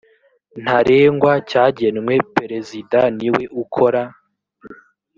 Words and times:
ntarengwa 0.63 1.31
cyagenwe 1.49 2.13
perezida 2.35 2.99
niwe 3.17 3.43
ukora 3.63 4.01